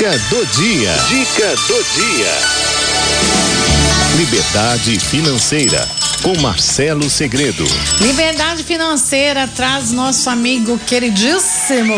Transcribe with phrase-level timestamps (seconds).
[0.00, 0.90] Dica do dia.
[1.10, 2.32] Dica do dia.
[4.16, 5.86] Liberdade financeira
[6.22, 7.62] com Marcelo Segredo.
[8.00, 11.94] Liberdade financeira traz nosso amigo queridíssimo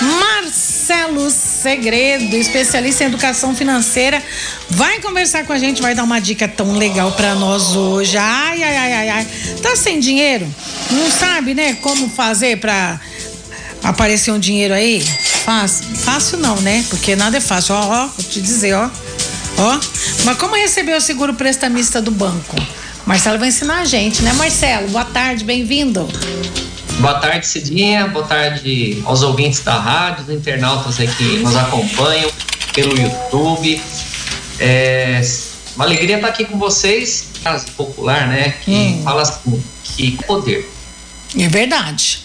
[0.00, 4.22] Marcelo Segredo, especialista em educação financeira.
[4.70, 8.16] Vai conversar com a gente, vai dar uma dica tão legal para nós hoje.
[8.16, 9.26] Ai, ai, ai, ai, ai.
[9.60, 10.48] Tá sem dinheiro?
[10.90, 12.98] Não sabe, né, como fazer para
[13.82, 15.00] aparecer um dinheiro aí?
[15.44, 16.84] Fácil, fácil não, né?
[16.88, 17.74] Porque nada é fácil.
[17.74, 18.88] Ó, ó, vou te dizer, ó.
[19.58, 19.80] Ó.
[20.24, 22.56] Mas como receber o seguro prestamista do banco?
[23.04, 24.88] Marcelo vai ensinar a gente, né, Marcelo?
[24.88, 26.08] Boa tarde, bem-vindo.
[27.00, 28.06] Boa tarde, Cidinha.
[28.06, 32.30] Boa tarde aos ouvintes da rádio, os internautas aí que nos acompanham
[32.72, 33.80] pelo YouTube.
[34.60, 35.20] É
[35.74, 37.28] uma alegria estar aqui com vocês.
[37.42, 38.54] Frase popular, né?
[38.64, 39.00] Que hum.
[39.02, 40.70] fala assim, que poder.
[41.36, 42.20] É verdade.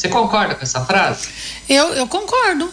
[0.00, 1.28] Você concorda com essa frase?
[1.68, 2.72] Eu, eu concordo.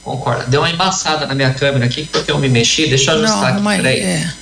[0.00, 0.44] Concorda.
[0.44, 2.86] Deu uma embaçada na minha câmera aqui porque eu me mexi.
[2.86, 3.98] Deixa eu ajustar Não, aqui, peraí.
[3.98, 4.32] É.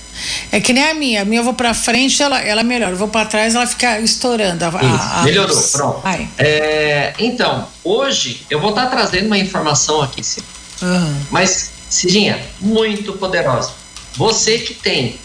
[0.53, 1.23] É que nem a minha.
[1.23, 2.93] A minha eu vou pra frente, ela, ela melhora.
[2.93, 4.67] Eu vou pra trás, ela fica estourando.
[4.67, 6.03] A, a, a melhorou, pronto.
[6.37, 10.43] É, então, hoje eu vou estar tá trazendo uma informação aqui, sim.
[10.83, 11.23] Uhum.
[11.31, 13.73] Mas, Cidinha, muito poderosa.
[14.15, 15.19] Você que tem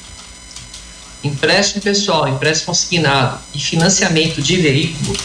[1.21, 5.17] empréstimo pessoal, empréstimo consignado e financiamento de veículo,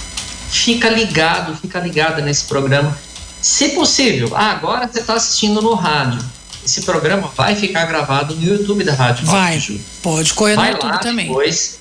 [0.51, 2.97] fica ligado, fica ligada nesse programa.
[3.41, 6.21] Se possível, ah, agora você está assistindo no rádio
[6.65, 9.63] esse programa vai ficar gravado no YouTube da Rádio Vai,
[10.03, 11.29] pode correr vai no YouTube lá também.
[11.29, 11.79] Depois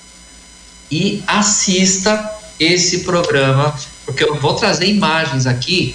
[0.90, 3.74] e assista esse programa,
[4.04, 5.94] porque eu vou trazer imagens aqui.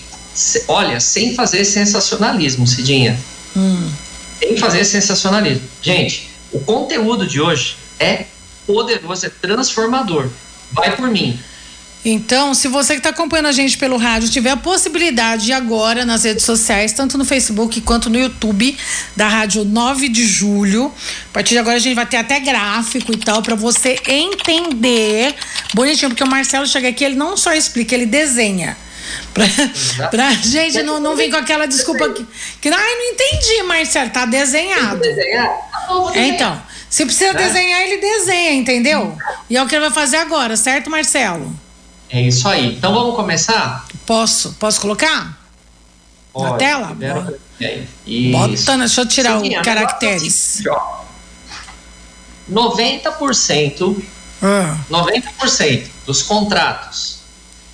[0.67, 3.19] Olha, sem fazer sensacionalismo, Cidinha.
[3.55, 3.91] Hum.
[4.39, 5.67] Sem fazer sensacionalismo.
[5.81, 8.25] Gente, o conteúdo de hoje é
[8.65, 10.29] poderoso, é transformador.
[10.71, 11.39] Vai por mim.
[12.05, 16.05] Então, se você que está acompanhando a gente pelo rádio tiver a possibilidade de agora
[16.05, 18.77] nas redes sociais, tanto no Facebook quanto no YouTube
[19.15, 20.91] da Rádio 9 de Julho,
[21.29, 25.33] a partir de agora a gente vai ter até gráfico e tal para você entender
[25.73, 28.75] bonitinho, porque o Marcelo chega aqui, ele não só explica, ele desenha.
[29.33, 29.45] Pra,
[30.09, 32.25] pra gente não, não vir com aquela desculpa que,
[32.61, 32.69] que.
[32.69, 35.01] Ai, não entendi, Marcelo, tá desenhado.
[35.01, 37.43] Tá é, então, se precisa né?
[37.43, 39.17] desenhar, ele desenha, entendeu?
[39.49, 41.62] E é o que ele vai fazer agora, certo, Marcelo?
[42.09, 42.75] É isso aí.
[42.75, 43.85] Então vamos começar?
[44.05, 44.53] Posso?
[44.59, 45.39] Posso colocar?
[46.31, 46.97] Pode, Na tela?
[48.31, 50.63] Bota, deixa eu tirar Sim, os caracteres.
[52.51, 54.03] 90%,
[54.41, 54.77] ah.
[54.89, 57.19] 90% dos contratos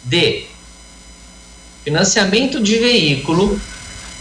[0.03, 0.45] de
[1.83, 3.59] financiamento de veículo,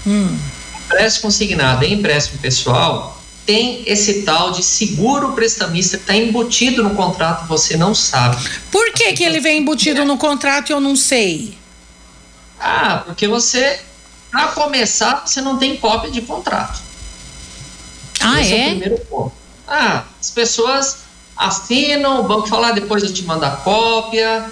[0.06, 0.38] hum.
[0.84, 3.17] empréstimo consignado e empréstimo pessoal
[3.48, 8.36] tem esse tal de seguro prestamista que está embutido no contrato, você não sabe.
[8.70, 11.56] Por que, que ele vem embutido no contrato e eu não sei?
[12.60, 13.80] Ah, porque você,
[14.30, 16.78] para começar, você não tem cópia de contrato.
[18.20, 18.58] Ah, Esse é?
[18.58, 19.32] é o primeiro ponto.
[19.66, 20.98] Ah, as pessoas
[21.34, 24.44] assinam, o banco fala, ah, depois eu te mando a cópia,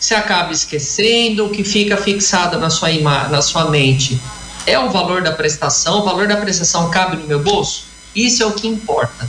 [0.00, 4.20] você acaba esquecendo, o que fica fixado na sua, na sua mente
[4.66, 7.94] é o valor da prestação, o valor da prestação cabe no meu bolso?
[8.16, 9.28] Isso é o que importa.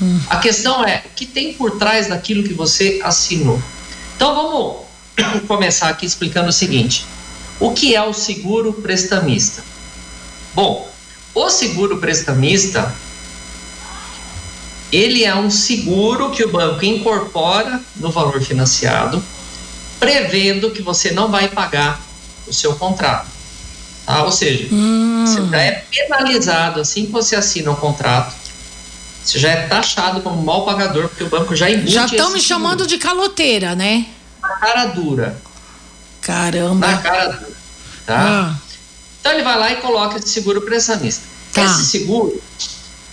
[0.00, 0.20] Hum.
[0.30, 3.60] A questão é o que tem por trás daquilo que você assinou.
[4.16, 7.04] Então vamos começar aqui explicando o seguinte:
[7.58, 9.64] o que é o seguro prestamista?
[10.54, 10.88] Bom,
[11.34, 12.94] o seguro prestamista
[14.92, 19.24] ele é um seguro que o banco incorpora no valor financiado,
[19.98, 21.98] prevendo que você não vai pagar
[22.46, 23.31] o seu contrato.
[24.06, 24.24] Tá?
[24.24, 25.24] Ou seja, hum.
[25.26, 28.34] você já é penalizado assim que você assina o um contrato.
[29.24, 32.40] Você já é taxado como mal pagador, porque o banco já embute Já estão me
[32.40, 34.06] chamando de caloteira, né?
[34.40, 35.40] Na cara dura.
[36.20, 36.88] Caramba.
[36.88, 37.52] Na cara dura.
[38.04, 38.20] Tá?
[38.20, 38.56] Ah.
[39.20, 41.24] Então ele vai lá e coloca esse seguro prestamista.
[41.52, 41.64] Tá.
[41.64, 42.42] Esse seguro,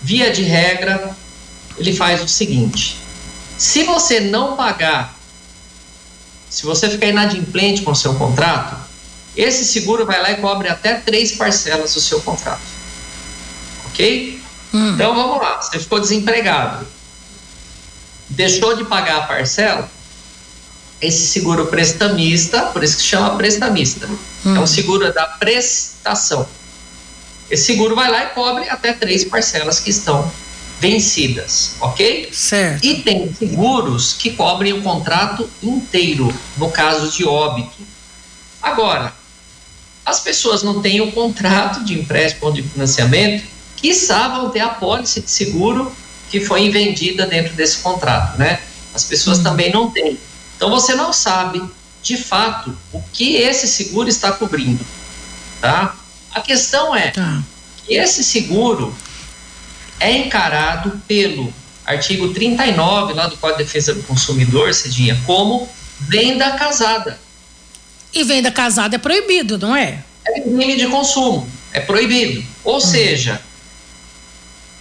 [0.02, 1.16] via de regra,
[1.78, 2.98] ele faz o seguinte:
[3.58, 5.16] se você não pagar,
[6.50, 8.76] se você ficar inadimplente com o seu contrato,
[9.42, 12.62] esse seguro vai lá e cobre até três parcelas do seu contrato.
[13.86, 14.42] Ok?
[14.74, 14.94] Hum.
[14.94, 16.86] Então vamos lá, você ficou desempregado,
[18.30, 19.90] deixou de pagar a parcela,
[21.02, 24.08] esse seguro prestamista, por isso que chama prestamista,
[24.46, 24.56] hum.
[24.56, 26.48] é um seguro da prestação.
[27.50, 30.32] Esse seguro vai lá e cobre até três parcelas que estão
[30.80, 32.30] vencidas, ok?
[32.32, 32.86] Certo.
[32.86, 37.78] E tem seguros que cobrem o contrato inteiro, no caso de óbito.
[38.62, 39.14] Agora,
[40.10, 43.44] as pessoas não têm o contrato de empréstimo ou de financiamento,
[43.78, 45.92] que vão ter a pólice de seguro
[46.30, 48.60] que foi vendida dentro desse contrato, né?
[48.94, 49.44] As pessoas uhum.
[49.44, 50.20] também não têm.
[50.56, 51.62] Então você não sabe,
[52.02, 54.84] de fato, o que esse seguro está cobrindo,
[55.62, 55.96] tá?
[56.32, 57.42] A questão é, tá.
[57.88, 58.96] E esse seguro
[60.00, 61.54] é encarado pelo
[61.86, 65.68] artigo 39 lá do Código de Defesa do Consumidor, Cidinha, como
[66.00, 67.20] venda casada.
[68.14, 70.04] E venda casada é proibido, não é?
[70.26, 72.44] É crime de consumo, é proibido.
[72.64, 72.80] Ou hum.
[72.80, 73.42] seja,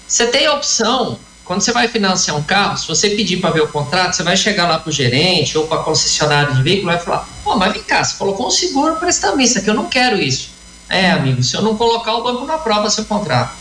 [0.07, 3.63] você tem a opção, quando você vai financiar um carro, se você pedir para ver
[3.63, 6.91] o contrato, você vai chegar lá para o gerente ou para a concessionária de veículo
[6.91, 9.87] e vai falar: Pô, mas vem cá, você colocou um seguro prestamista, que eu não
[9.87, 10.51] quero isso.
[10.89, 13.55] É, amigo, se eu não colocar o banco na prova seu contrato.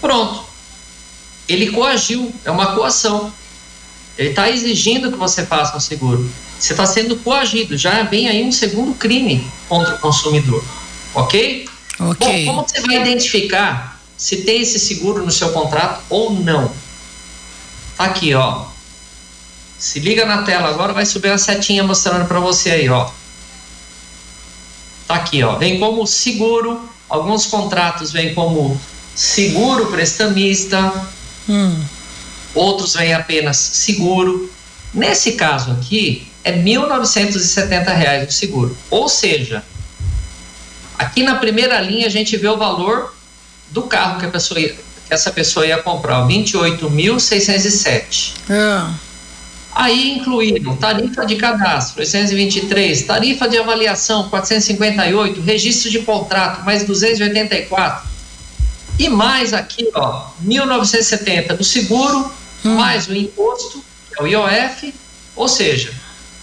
[0.00, 0.54] Pronto
[1.48, 3.32] ele coagiu, é uma coação.
[4.16, 6.30] Ele está exigindo que você faça um seguro.
[6.58, 10.64] Você está sendo coagido, já vem aí um segundo crime contra o consumidor.
[11.14, 11.68] Ok?
[11.98, 12.46] Ok.
[12.46, 16.72] Bom, como você vai identificar se tem esse seguro no seu contrato ou não?
[17.96, 18.66] Tá aqui, ó.
[19.78, 23.10] Se liga na tela agora, vai subir a setinha mostrando para você aí, ó.
[25.06, 25.56] Tá aqui, ó.
[25.56, 28.80] Vem como seguro, alguns contratos vêm como
[29.14, 31.08] seguro prestamista,
[31.48, 31.78] Hum.
[32.54, 34.50] Outros vêm apenas seguro.
[34.92, 38.76] Nesse caso aqui, é R$ 1.970 o seguro.
[38.90, 39.64] Ou seja,
[40.98, 43.14] aqui na primeira linha a gente vê o valor
[43.70, 48.34] do carro que, a pessoa ia, que essa pessoa ia comprar, 28.607.
[48.48, 48.94] Ah.
[49.74, 58.08] Aí incluíram tarifa de cadastro, 823, tarifa de avaliação, 458, registro de contrato, mais 284,
[58.96, 62.32] e mais aqui, ó, 1970 do seguro,
[62.64, 62.74] hum.
[62.74, 64.94] mais o imposto, que é o IOF,
[65.36, 65.92] ou seja,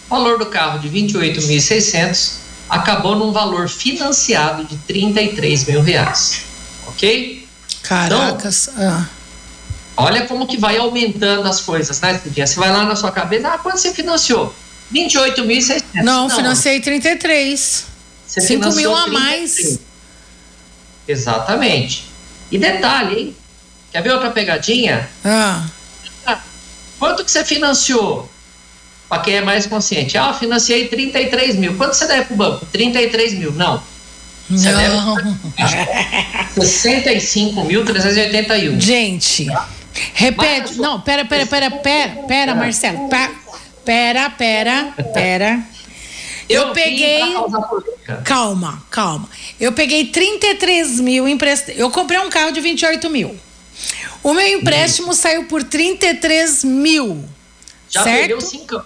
[0.08, 2.34] o valor do carro de 28.600
[2.70, 6.44] acabou num valor financiado de 33 mil reais.
[6.88, 7.48] Ok?
[7.84, 8.70] Caracas.
[8.74, 9.10] Então, ah.
[9.98, 12.48] Olha como que vai aumentando as coisas, né, Cidinha?
[12.48, 14.54] Você vai lá na sua cabeça, ah, quanto você financiou?
[14.94, 15.84] 28.600.
[15.96, 17.86] Não, Não, financiei 33.
[18.26, 19.24] Você 5 mil a 33.
[19.24, 19.80] mais.
[21.08, 22.06] Exatamente.
[22.50, 23.36] E detalhe, hein?
[23.92, 25.10] Quer ver outra pegadinha?
[25.24, 25.66] Ah
[27.02, 28.30] quanto que você financiou?
[29.10, 30.16] Para quem é mais consciente.
[30.20, 31.76] Ah, financiei 33 mil.
[31.76, 32.64] Quanto você deve para o banco?
[32.68, 33.52] 33 mil.
[33.54, 33.82] Não.
[34.48, 34.78] Você Não.
[34.78, 34.96] deve
[36.56, 38.80] 65.381.
[38.80, 39.48] Gente,
[40.14, 40.78] repete.
[40.78, 43.10] Não, pera, pera, pera, pera, pera, Marcelo.
[43.84, 45.60] Pera, pera, pera.
[46.48, 47.22] Eu, eu peguei.
[48.24, 49.28] Calma, calma.
[49.60, 51.76] Eu peguei 33 mil emprestado.
[51.76, 53.36] Eu comprei um carro de 28 mil.
[54.24, 57.26] O meu empréstimo saiu por 33 mil.
[57.90, 58.20] Já certo?
[58.20, 58.82] perdeu cinco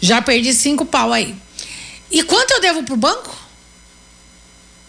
[0.00, 1.34] Já perdi cinco pau aí.
[2.10, 3.34] E quanto eu devo pro banco?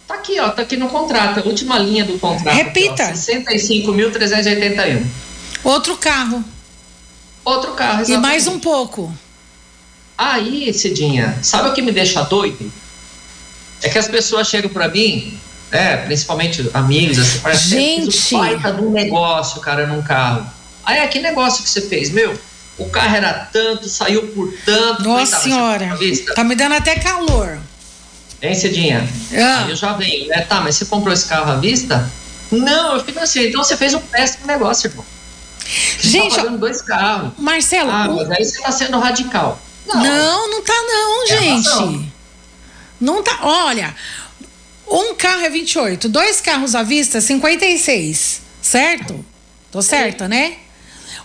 [0.08, 0.50] Tá aqui, ó.
[0.50, 1.40] Tá aqui no contrato.
[1.40, 2.56] A última linha do contrato.
[2.56, 3.14] Repita.
[3.14, 5.04] 65.381.
[5.64, 6.46] Outro carro.
[7.44, 8.12] Outro carro, exatamente.
[8.12, 9.12] E mais um pouco.
[10.18, 12.72] Aí, Cidinha, sabe o que me deixa doido?
[13.82, 15.38] É que as pessoas chegam para mim,
[15.76, 18.18] né, principalmente amigos, assim, parece Gente.
[18.18, 20.50] que baita de um negócio, cara, num carro.
[20.86, 22.40] Aí, é que negócio que você fez, meu?
[22.78, 25.04] O carro era tanto, saiu por tanto.
[25.04, 25.98] Nossa senhora,
[26.34, 27.60] tá me dando até calor.
[28.42, 29.10] Hein, Cidinha?
[29.34, 29.66] Ah.
[29.68, 30.42] Eu já venho, né?
[30.42, 32.10] Tá, mas você comprou esse carro à vista?
[32.52, 33.50] Não, eu financei.
[33.50, 35.06] Então você fez um péssimo negócio, irmão.
[35.60, 37.32] Você tá Gente, tá pagando dois carros.
[37.38, 37.90] Marcelo.
[37.92, 39.60] Ah, mas aí você tá sendo radical.
[39.88, 42.12] Não, não, não tá não, é gente.
[43.00, 43.40] Não tá.
[43.42, 43.96] Olha,
[44.88, 48.42] um carro é 28, dois carros à vista, 56.
[48.62, 49.24] Certo?
[49.72, 50.58] Tô certa, né?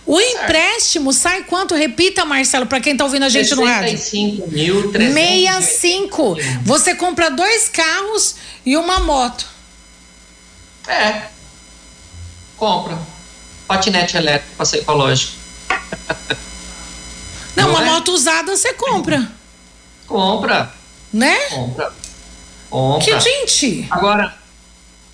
[0.05, 0.43] O certo.
[0.43, 1.75] empréstimo sai quanto?
[1.75, 3.97] Repita, Marcelo, para quem tá ouvindo a gente no rádio.
[3.97, 6.37] 65 mil, 65.
[6.63, 9.45] Você compra dois carros e uma moto.
[10.87, 11.23] É.
[12.57, 12.97] Compra.
[13.67, 15.33] Patinete elétrico, passeio ecológico.
[17.55, 17.85] Não, Não uma é?
[17.85, 19.31] moto usada você compra.
[20.07, 20.73] Compra.
[21.13, 21.37] Né?
[21.49, 21.93] Compra.
[22.71, 23.05] Compra.
[23.05, 23.85] Que gente.
[23.91, 24.33] Agora.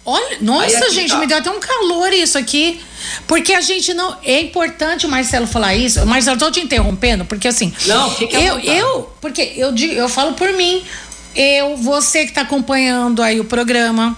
[0.06, 1.18] Olha, nossa, gente, tá.
[1.18, 2.80] me deu até um calor isso aqui.
[3.28, 4.18] Porque a gente não.
[4.24, 6.06] É importante o Marcelo falar isso.
[6.06, 7.74] Marcelo, tô te interrompendo, porque assim.
[7.86, 10.82] Não, fica eu, eu Porque eu, eu falo por mim.
[11.36, 14.18] Eu, você que está acompanhando aí o programa,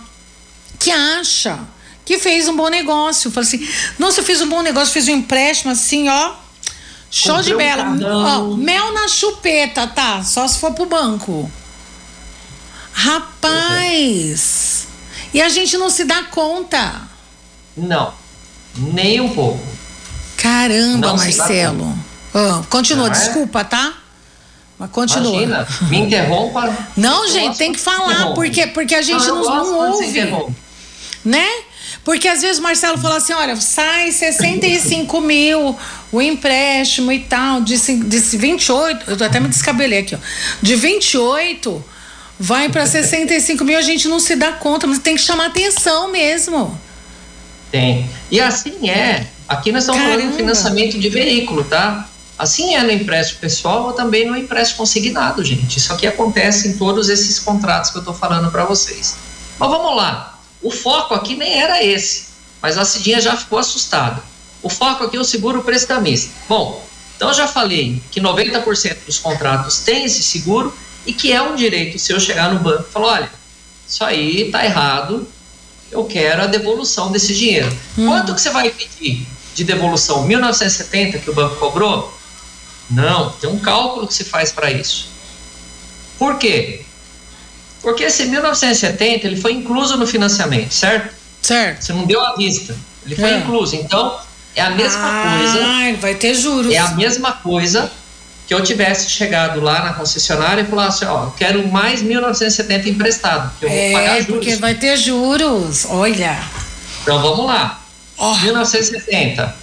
[0.79, 1.59] que acha
[2.05, 3.31] que fez um bom negócio.
[3.31, 3.67] Fala assim,
[3.97, 6.35] nossa, eu fiz um bom negócio, fiz um empréstimo assim, ó
[7.11, 7.83] Show Comprei de bela.
[7.85, 10.23] Um Ó, mel na chupeta, tá?
[10.23, 11.51] Só se for pro banco.
[12.99, 14.87] Rapaz!
[15.33, 17.01] E a gente não se dá conta.
[17.77, 18.13] Não,
[18.75, 19.65] nem um pouco.
[20.35, 21.97] Caramba, não Marcelo.
[22.33, 23.11] Oh, continua, é?
[23.11, 23.93] desculpa, tá?
[24.77, 25.41] Mas continua.
[25.41, 26.75] Imagina, me interrompa.
[26.97, 30.53] Não, gente, tem que falar, porque, porque a gente não, não, não ouve.
[31.23, 31.47] Né?
[32.03, 35.77] Porque às vezes o Marcelo fala assim: olha, sai 65 mil
[36.11, 40.17] o empréstimo e tal, de, de 28, eu até me descabelei aqui, ó.
[40.61, 41.85] De 28
[42.39, 46.09] vai para 65 mil, a gente não se dá conta, mas tem que chamar atenção
[46.09, 46.79] mesmo.
[47.69, 48.09] Tem.
[48.31, 49.27] E assim é.
[49.47, 50.19] Aqui nós estamos Caramba.
[50.19, 52.07] falando de financiamento de veículo, tá?
[52.37, 55.77] Assim é no empréstimo pessoal ou também no empréstimo consignado, gente.
[55.77, 59.17] Isso aqui acontece em todos esses contratos que eu estou falando para vocês.
[59.57, 60.39] Mas vamos lá.
[60.61, 62.27] O foco aqui nem era esse,
[62.61, 64.23] mas a Cidinha já ficou assustada.
[64.61, 66.31] O foco aqui é o seguro prestamista.
[66.47, 70.73] Bom, então eu já falei que 90% dos contratos tem esse seguro
[71.05, 73.31] e que é um direito se eu chegar no banco e falar, olha,
[73.87, 75.27] isso aí está errado,
[75.91, 77.69] eu quero a devolução desse dinheiro.
[77.97, 78.07] Hum.
[78.07, 79.25] Quanto que você vai pedir
[79.55, 80.23] de devolução?
[80.23, 82.13] 1970 que o banco cobrou?
[82.89, 85.09] Não, tem um cálculo que se faz para isso.
[86.17, 86.81] Por quê?
[87.81, 91.15] Porque esse 1970 ele foi incluso no financiamento, certo?
[91.41, 91.83] Certo.
[91.83, 92.75] Você não deu à vista.
[93.05, 93.37] Ele foi é.
[93.37, 93.75] incluso.
[93.75, 94.19] Então,
[94.55, 95.97] é a mesma ah, coisa.
[96.01, 96.73] vai ter juros.
[96.73, 97.91] É a mesma coisa
[98.49, 103.65] que eu tivesse chegado lá na concessionária e falasse, ó, quero mais 1970 emprestado, que
[103.65, 104.25] eu é, vou pagar juros.
[104.25, 106.35] porque vai ter juros, olha.
[107.03, 107.79] Então vamos lá.
[108.17, 108.33] Oh.
[108.37, 109.55] 1970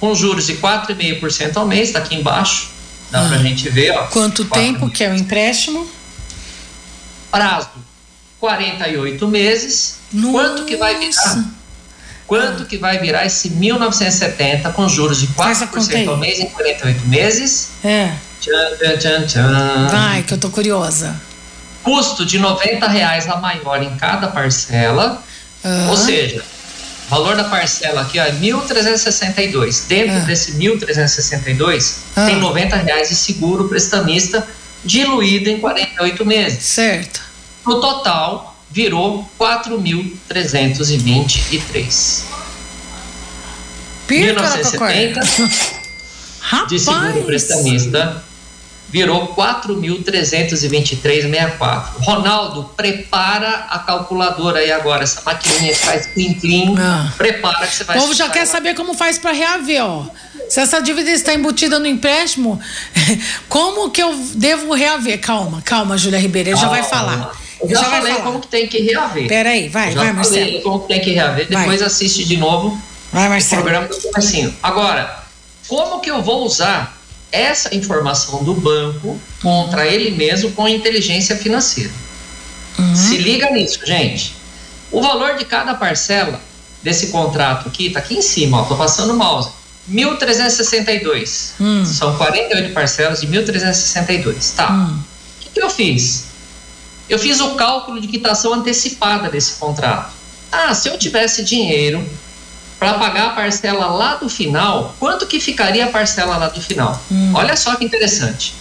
[0.00, 2.70] com juros de 4,5% ao mês, está aqui embaixo,
[3.12, 3.28] dá ah.
[3.28, 3.92] para a gente ver.
[3.92, 5.88] Ó, Quanto tempo que é o empréstimo?
[7.30, 7.68] Prazo,
[8.40, 9.98] 48 meses.
[10.12, 10.32] Nossa.
[10.32, 11.44] Quanto que vai virar?
[12.30, 17.70] Quanto que vai virar esse 1970 com juros de 4% ao mês em 48 meses?
[17.82, 18.12] É.
[18.40, 21.20] Tchan, tchan, tchan, Vai, que eu tô curiosa.
[21.82, 25.20] Custo de 90 reais a maior em cada parcela.
[25.88, 26.44] Ou seja,
[27.08, 29.88] valor da parcela aqui ó, é 1.362.
[29.88, 30.20] Dentro ah.
[30.20, 32.26] desse 1.362 ah.
[32.26, 34.46] tem 90 reais de seguro prestamista
[34.84, 36.62] diluído em 48 meses.
[36.62, 37.22] Certo.
[37.66, 42.22] No total, virou 4.323.
[44.08, 45.20] 1970
[46.68, 48.24] de seguro prestamista
[48.90, 51.84] virou 4.323,64.
[52.00, 55.04] Ronaldo, prepara a calculadora aí agora.
[55.04, 56.74] Essa maquininha que faz clim-clim.
[56.76, 57.12] Ah.
[57.16, 57.96] Prepara que você vai...
[57.96, 60.06] O povo já quer saber como faz para reaver, ó.
[60.48, 62.58] Se essa dívida está embutida no empréstimo,
[63.48, 65.20] como que eu devo reaver?
[65.20, 67.30] Calma, calma, Júlia Ribeiro, ele já vai falar.
[67.60, 69.28] Eu já, já falei como que tem que reaver.
[69.28, 70.46] Peraí, vai, vai, Marcelo.
[70.46, 71.86] Falei como que tem que reaver, depois vai.
[71.86, 72.80] assiste de novo
[73.12, 73.60] vai, Marcelo.
[73.60, 74.54] o programa do comecinho.
[74.62, 75.24] Agora,
[75.68, 77.00] como que eu vou usar
[77.32, 81.92] essa informação do banco contra ele mesmo com inteligência financeira.
[82.78, 82.96] Uhum.
[82.96, 84.34] Se liga nisso, gente.
[84.90, 86.40] O valor de cada parcela
[86.82, 89.50] desse contrato aqui, está aqui em cima, ó, tô passando o mouse.
[89.90, 91.52] 1.362.
[91.60, 91.84] Hum.
[91.84, 94.54] São 48 parcelas de 1.362.
[94.54, 94.72] Tá.
[94.72, 94.98] Hum.
[94.98, 96.26] O que, que eu fiz?
[97.10, 100.12] Eu fiz o cálculo de quitação antecipada desse contrato.
[100.52, 102.08] Ah, se eu tivesse dinheiro
[102.78, 107.02] para pagar a parcela lá do final, quanto que ficaria a parcela lá do final?
[107.10, 107.32] Hum.
[107.34, 108.54] Olha só que interessante.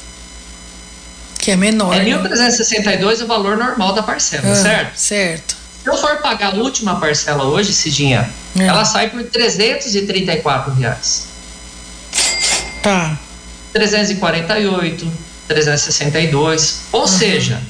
[1.37, 1.93] Que é menor.
[1.95, 3.23] É 1.362 né?
[3.23, 4.97] o valor normal da parcela, ah, certo?
[4.97, 5.55] Certo.
[5.83, 8.29] Se eu for pagar a última parcela hoje, Cidinha,
[8.59, 8.65] é.
[8.65, 11.27] ela sai por 334 reais.
[12.81, 13.15] Tá.
[13.73, 15.11] 348,
[15.47, 16.79] 362.
[16.91, 17.07] Ou uhum.
[17.07, 17.61] seja,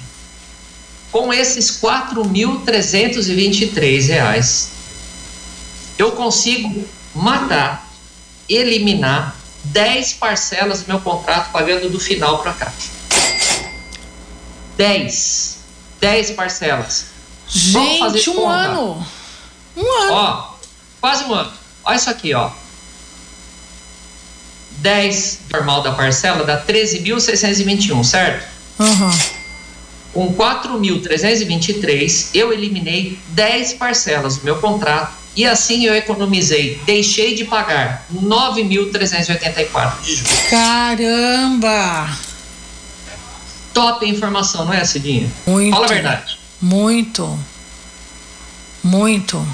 [1.12, 4.70] com esses 4.323 reais,
[5.98, 7.86] eu consigo matar,
[8.48, 9.36] eliminar
[9.66, 12.72] 10 parcelas do meu contrato pagando do final para cá.
[14.78, 15.58] 10.
[16.00, 17.08] 10 parcelas.
[17.48, 18.54] Gente, um conta.
[18.54, 19.06] ano.
[19.76, 20.14] Um ano.
[20.14, 20.54] Ó,
[21.02, 21.52] quase um ano.
[21.84, 22.50] Olha isso aqui, ó.
[24.78, 28.48] 10 normal da parcela dá 13.621, certo?
[28.80, 29.39] Uhum.
[30.20, 37.46] Com 4.323, eu eliminei 10 parcelas do meu contrato e assim eu economizei, deixei de
[37.46, 40.34] pagar 9.384 de juros.
[40.50, 42.10] Caramba!
[43.74, 45.32] Top informação, não é, Cidinha?
[45.48, 45.74] Muito.
[45.74, 46.38] Fala a verdade.
[46.60, 47.40] Muito.
[48.84, 49.48] Muito.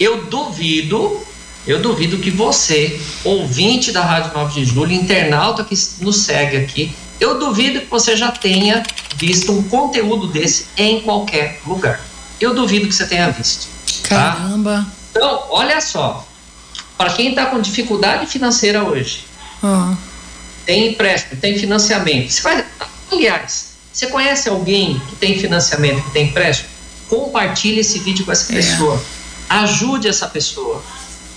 [0.00, 1.20] Eu duvido,
[1.66, 6.94] eu duvido que você, ouvinte da Rádio 9 de Julho, internauta que nos segue aqui,
[7.20, 8.82] eu duvido que você já tenha
[9.16, 12.00] visto um conteúdo desse em qualquer lugar.
[12.40, 13.66] Eu duvido que você tenha visto.
[14.08, 14.32] Tá?
[14.32, 14.86] Caramba.
[15.10, 16.26] Então, olha só.
[16.96, 19.24] Para quem está com dificuldade financeira hoje,
[19.62, 19.96] uhum.
[20.66, 22.30] tem empréstimo, tem financiamento.
[22.30, 22.64] Você vai,
[23.12, 26.68] aliás, você conhece alguém que tem financiamento, que tem empréstimo?
[27.08, 28.56] Compartilhe esse vídeo com essa é.
[28.56, 29.02] pessoa.
[29.48, 30.82] Ajude essa pessoa.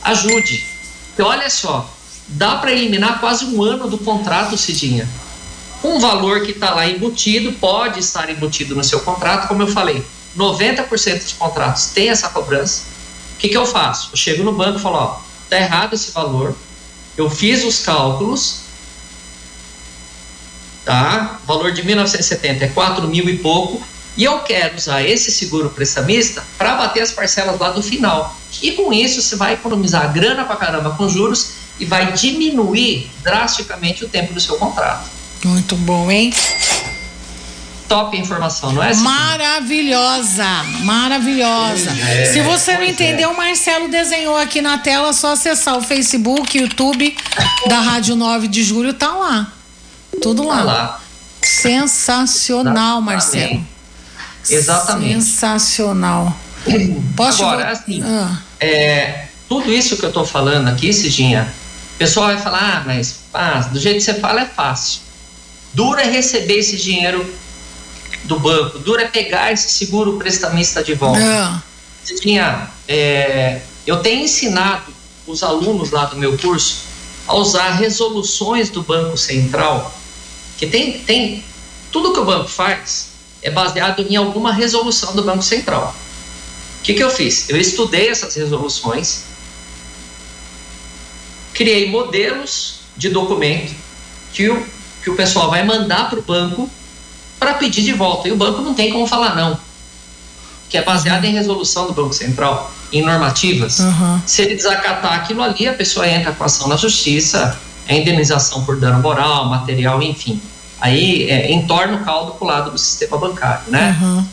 [0.03, 0.65] Ajude.
[1.09, 1.89] Porque olha só,
[2.27, 5.07] dá para eliminar quase um ano do contrato, Cidinha.
[5.83, 10.05] Um valor que está lá embutido, pode estar embutido no seu contrato, como eu falei
[10.37, 12.83] 90% dos contratos tem essa cobrança.
[13.35, 14.09] O que, que eu faço?
[14.13, 16.55] Eu chego no banco e falo: ó, tá errado esse valor.
[17.17, 18.61] Eu fiz os cálculos.
[20.85, 21.39] Tá?
[21.43, 23.81] O valor de 1970 é 4 mil e pouco.
[24.17, 28.35] E eu quero usar esse seguro prestamista para bater as parcelas lá do final.
[28.61, 34.03] E com isso você vai economizar grana pra caramba com juros e vai diminuir drasticamente
[34.03, 35.09] o tempo do seu contrato.
[35.43, 36.33] Muito bom, hein?
[37.87, 38.93] Top informação, não é?
[38.95, 40.45] Maravilhosa,
[40.83, 41.91] maravilhosa.
[41.91, 43.33] É, Se você não entendeu, é.
[43.33, 47.15] o Marcelo desenhou aqui na tela, é só acessar o Facebook, YouTube
[47.67, 49.51] da Rádio 9 de Julho, tá lá.
[50.21, 50.57] Tudo lá.
[50.57, 51.01] Tá lá.
[51.41, 53.65] Sensacional, Marcelo.
[54.49, 55.23] Exatamente.
[55.23, 56.33] Sensacional.
[57.15, 58.37] Posso Agora, assim, ah.
[58.59, 61.51] é, tudo isso que eu estou falando aqui, Cidinha,
[61.95, 65.01] o pessoal vai falar, ah, mas ah, do jeito que você fala é fácil.
[65.73, 67.25] Dura é receber esse dinheiro
[68.23, 71.19] do banco, dura é pegar esse seguro prestamista de volta.
[71.21, 71.61] Ah.
[72.03, 74.93] Cidinha, é, eu tenho ensinado
[75.25, 76.83] os alunos lá do meu curso
[77.27, 79.95] a usar resoluções do Banco Central,
[80.57, 81.43] que tem, tem
[81.91, 83.11] tudo que o banco faz
[83.41, 85.95] é baseado em alguma resolução do Banco Central.
[86.79, 87.49] O que, que eu fiz?
[87.49, 89.23] Eu estudei essas resoluções,
[91.53, 93.73] criei modelos de documento
[94.33, 94.65] que o,
[95.03, 96.69] que o pessoal vai mandar para o banco
[97.39, 98.27] para pedir de volta.
[98.27, 99.57] E o banco não tem como falar não,
[100.69, 103.79] que é baseado em resolução do Banco Central, em normativas.
[103.79, 104.21] Uhum.
[104.25, 108.79] Se ele desacatar aquilo ali, a pessoa entra com ação na justiça, é indenização por
[108.79, 110.39] dano moral, material, enfim
[110.81, 113.97] aí é, entorna o caldo para o lado do sistema bancário, né?
[114.01, 114.25] Uhum.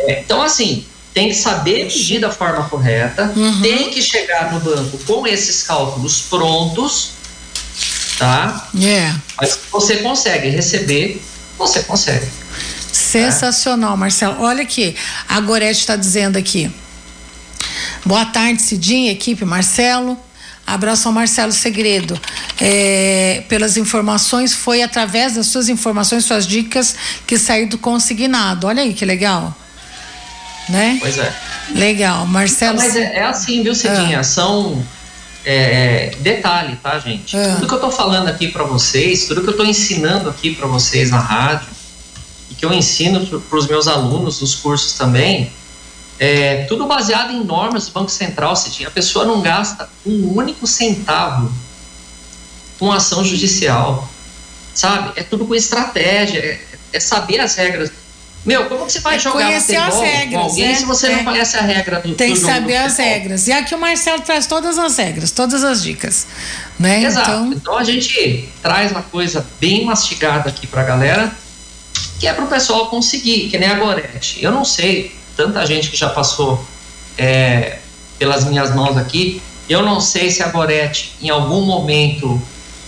[0.00, 3.60] É, então, assim, tem que saber pedir da forma correta, uhum.
[3.62, 7.12] tem que chegar no banco com esses cálculos prontos,
[8.18, 8.68] tá?
[8.74, 9.20] Yeah.
[9.40, 11.22] Mas você consegue receber,
[11.58, 12.26] você consegue.
[12.92, 14.42] Sensacional, Marcelo.
[14.42, 14.94] Olha aqui,
[15.28, 16.70] a Gorete está dizendo aqui.
[18.04, 20.18] Boa tarde, Cidinha, equipe Marcelo.
[20.66, 22.18] Abraço ao Marcelo Segredo.
[22.60, 26.94] É, pelas informações, foi através das suas informações, suas dicas,
[27.26, 28.66] que saiu do consignado.
[28.66, 29.54] Olha aí que legal.
[30.68, 30.96] Né?
[31.00, 31.34] Pois é.
[31.74, 32.26] Legal.
[32.26, 32.78] Marcelo.
[32.78, 34.20] Mas é, é assim, viu, Cidinha?
[34.20, 34.24] Ah.
[34.24, 34.84] São.
[35.44, 37.36] É, é, detalhe, tá, gente?
[37.36, 37.56] Ah.
[37.56, 40.66] Tudo que eu tô falando aqui para vocês, tudo que eu tô ensinando aqui para
[40.66, 41.68] vocês na rádio,
[42.50, 45.52] e que eu ensino para os meus alunos nos cursos também,
[46.18, 48.88] é, tudo baseado em normas do Banco Central, Cidinha.
[48.88, 51.52] A pessoa não gasta um único centavo
[52.78, 54.08] com ação judicial,
[54.72, 55.12] sabe?
[55.16, 56.60] É tudo com estratégia, é,
[56.92, 57.90] é saber as regras.
[58.44, 60.74] Meu, como que você vai é jogar conhecer as regras, com alguém né?
[60.74, 61.16] se você é.
[61.16, 63.48] não conhece a regra do Tem que saber as regras.
[63.48, 66.26] E aqui o Marcelo traz todas as regras, todas as dicas,
[66.78, 67.02] né?
[67.02, 67.30] Exato.
[67.30, 71.34] Então, então a gente traz uma coisa bem mastigada aqui pra galera,
[72.20, 74.42] que é pro pessoal conseguir, que nem a Gorete.
[74.44, 76.62] Eu não sei tanta gente que já passou
[77.16, 77.78] é,
[78.18, 79.40] pelas minhas mãos aqui.
[79.68, 82.40] Eu não sei se a Gorete em algum momento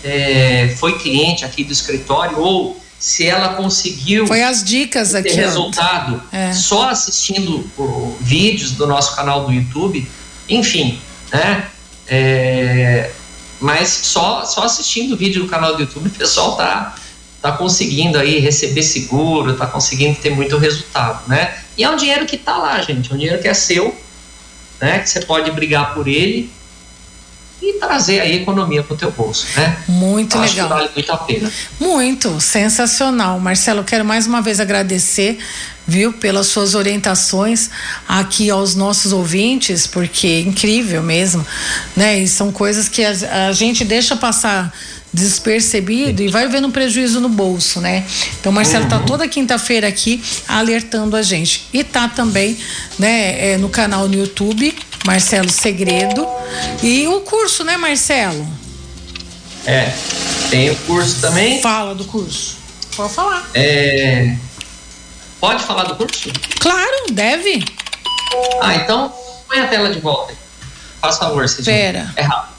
[0.05, 5.33] é, foi cliente aqui do escritório ou se ela conseguiu foi as dicas ter aqui
[5.33, 6.53] resultado é.
[6.53, 10.09] só assistindo o, vídeos do nosso canal do YouTube,
[10.49, 10.99] enfim,
[11.33, 11.69] né?
[12.09, 13.11] É,
[13.61, 16.95] mas só só assistindo o vídeo do canal do YouTube o pessoal tá
[17.43, 21.55] tá conseguindo aí receber seguro, tá conseguindo ter muito resultado, né?
[21.77, 23.13] E é um dinheiro que está lá, gente.
[23.13, 23.95] É um dinheiro que é seu,
[24.81, 24.99] né?
[24.99, 26.51] Que você pode brigar por ele
[27.61, 29.79] e trazer aí economia para o teu bolso, né?
[29.89, 30.69] Muito Acho legal.
[30.69, 31.53] Que vale muito a pena.
[31.81, 33.41] Muito, sensacional.
[33.41, 35.39] Marcelo, quero mais uma vez agradecer,
[35.87, 37.71] viu, pelas suas orientações
[38.07, 41.47] aqui aos nossos ouvintes, porque é incrível mesmo,
[41.97, 42.19] né?
[42.19, 44.73] E são coisas que a, a gente deixa passar
[45.17, 48.05] despercebido e vai vendo um prejuízo no bolso, né?
[48.39, 49.07] Então, Marcelo está uhum.
[49.07, 51.67] toda quinta-feira aqui alertando a gente.
[51.73, 52.59] E tá também,
[52.99, 54.77] né, é, no canal no YouTube,
[55.07, 56.29] Marcelo Segredo.
[56.83, 58.47] E o curso, né, Marcelo?
[59.65, 59.91] É,
[60.51, 61.63] tem o curso também.
[61.63, 62.59] Fala do curso.
[62.95, 63.49] Pode falar.
[63.55, 64.37] É,
[65.41, 66.31] pode falar do curso?
[66.61, 67.65] Claro, deve.
[68.61, 69.13] Ah, então
[69.49, 70.35] põe a tela de volta.
[71.01, 71.75] Faz favor, Cidinha.
[71.75, 72.13] Pera.
[72.17, 72.56] É rápido.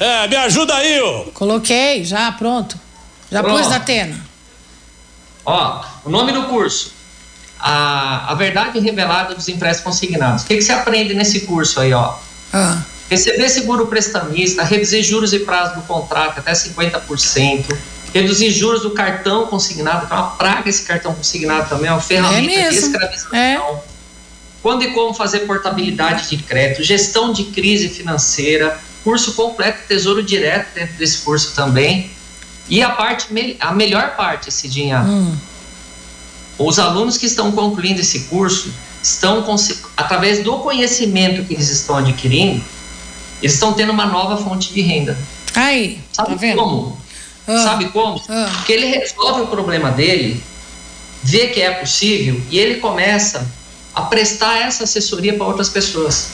[0.00, 1.24] É, me ajuda aí, ô.
[1.34, 2.80] Coloquei, já, pronto.
[3.30, 3.58] Já pronto.
[3.58, 4.18] pus na tena.
[5.44, 6.94] Ó, o nome do curso.
[7.58, 10.44] A, a verdade revelada dos empréstimos consignados.
[10.44, 12.14] O que, que você aprende nesse curso aí, ó?
[12.50, 12.82] Ah.
[13.10, 17.76] Receber seguro prestamista, reduzir juros e prazo do contrato até 50%,
[18.14, 22.00] reduzir juros do cartão consignado, que é uma praga esse cartão consignado também, é uma
[22.00, 23.38] ferramenta é de escravização.
[23.38, 23.60] É.
[24.62, 30.74] Quando e como fazer portabilidade de crédito, gestão de crise financeira, curso completo Tesouro Direto
[30.74, 32.10] dentro desse curso também.
[32.68, 33.26] E a parte,
[33.58, 35.36] a melhor parte, Cidinha, hum.
[36.58, 39.44] os alunos que estão concluindo esse curso estão,
[39.96, 42.62] através do conhecimento que eles estão adquirindo,
[43.42, 45.18] eles estão tendo uma nova fonte de renda.
[45.54, 46.58] Aí, Sabe tá vendo?
[46.58, 47.00] como?
[47.48, 47.58] Ah.
[47.64, 48.22] Sabe como?
[48.28, 48.50] Ah.
[48.54, 50.42] Porque ele resolve o problema dele
[51.22, 53.46] vê que é possível e ele começa
[53.94, 56.28] a prestar essa assessoria para outras pessoas.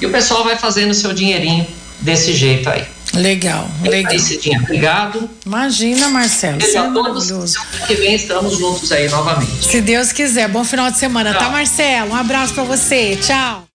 [0.00, 1.66] E o pessoal vai fazendo seu dinheirinho
[2.00, 2.84] desse jeito aí.
[3.14, 4.12] Legal, legal.
[4.12, 5.28] Aí, Cidinha, obrigado.
[5.46, 6.58] Imagina, Marcelo.
[6.58, 7.24] Beijo a todos.
[7.24, 9.66] Semana que vem estamos juntos aí novamente.
[9.66, 10.48] Se Deus quiser.
[10.48, 11.46] Bom final de semana, tá, Tchau.
[11.46, 12.10] tá, Marcelo?
[12.10, 13.16] Um abraço para você.
[13.16, 13.64] Tchau.